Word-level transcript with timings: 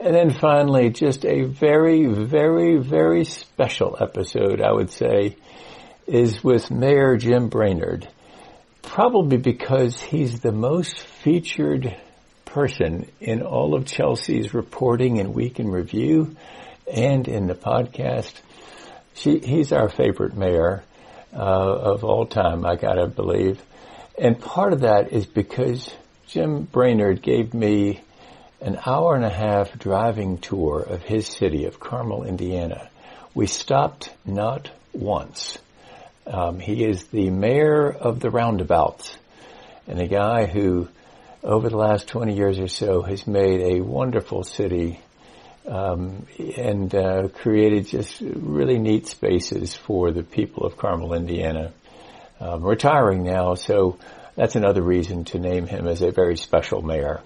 And 0.00 0.14
then 0.14 0.30
finally, 0.30 0.90
just 0.90 1.24
a 1.24 1.42
very, 1.42 2.06
very, 2.06 2.76
very 2.76 3.24
special 3.24 3.96
episode, 4.00 4.60
I 4.60 4.72
would 4.72 4.90
say, 4.90 5.36
is 6.06 6.42
with 6.44 6.70
Mayor 6.70 7.16
Jim 7.16 7.48
Brainard. 7.48 8.08
Probably 8.82 9.38
because 9.38 10.00
he's 10.00 10.40
the 10.40 10.52
most 10.52 10.98
featured 10.98 11.96
person 12.44 13.10
in 13.20 13.42
all 13.42 13.74
of 13.74 13.86
Chelsea's 13.86 14.54
reporting 14.54 15.16
in 15.16 15.32
Week 15.32 15.58
in 15.58 15.68
Review 15.68 16.36
and 16.90 17.26
in 17.26 17.48
the 17.48 17.54
podcast. 17.54 18.32
She, 19.14 19.40
he's 19.40 19.72
our 19.72 19.88
favorite 19.88 20.36
mayor 20.36 20.84
uh, 21.34 21.36
of 21.36 22.04
all 22.04 22.24
time, 22.24 22.64
I 22.64 22.76
gotta 22.76 23.08
believe. 23.08 23.60
And 24.16 24.40
part 24.40 24.72
of 24.72 24.80
that 24.80 25.12
is 25.12 25.26
because 25.26 25.92
Jim 26.28 26.62
Brainard 26.62 27.20
gave 27.20 27.52
me 27.52 28.00
an 28.60 28.78
hour 28.84 29.14
and 29.14 29.24
a 29.24 29.30
half 29.30 29.78
driving 29.78 30.38
tour 30.38 30.80
of 30.80 31.02
his 31.02 31.26
city 31.26 31.64
of 31.66 31.78
Carmel, 31.78 32.24
Indiana. 32.24 32.90
We 33.34 33.46
stopped 33.46 34.12
not 34.24 34.70
once. 34.92 35.58
Um, 36.26 36.58
he 36.58 36.84
is 36.84 37.04
the 37.04 37.30
mayor 37.30 37.90
of 37.90 38.20
the 38.20 38.30
roundabouts 38.30 39.16
and 39.86 40.00
a 40.00 40.06
guy 40.06 40.46
who 40.46 40.88
over 41.42 41.68
the 41.68 41.76
last 41.76 42.08
20 42.08 42.34
years 42.34 42.58
or 42.58 42.68
so 42.68 43.02
has 43.02 43.26
made 43.26 43.60
a 43.60 43.80
wonderful 43.80 44.42
city 44.44 45.00
um, 45.66 46.26
and 46.56 46.94
uh, 46.94 47.28
created 47.28 47.86
just 47.86 48.20
really 48.20 48.78
neat 48.78 49.06
spaces 49.06 49.74
for 49.74 50.10
the 50.10 50.22
people 50.22 50.64
of 50.64 50.76
Carmel, 50.76 51.14
Indiana. 51.14 51.72
Um, 52.40 52.62
retiring 52.62 53.24
now, 53.24 53.54
so 53.54 53.98
that's 54.34 54.56
another 54.56 54.82
reason 54.82 55.24
to 55.26 55.38
name 55.38 55.66
him 55.66 55.88
as 55.88 56.02
a 56.02 56.10
very 56.10 56.36
special 56.36 56.82
mayor. 56.82 57.20